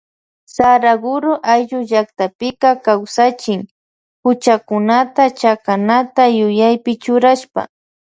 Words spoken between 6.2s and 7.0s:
yuyaypi